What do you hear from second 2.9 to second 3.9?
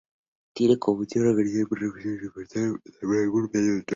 medio de una ontología.